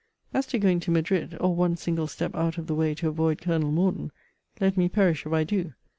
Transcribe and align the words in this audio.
As 0.33 0.47
to 0.47 0.57
going 0.57 0.79
to 0.79 0.89
Madrid, 0.89 1.37
or 1.39 1.53
one 1.55 1.77
single 1.77 2.07
step 2.07 2.33
out 2.33 2.57
of 2.57 2.65
the 2.65 2.73
way 2.73 2.95
to 2.95 3.07
avoid 3.07 3.39
Colonel 3.39 3.71
Morden, 3.71 4.11
let 4.59 4.75
me 4.75 4.89
perish 4.89 5.27
if 5.27 5.31
I 5.31 5.43
do! 5.43 5.73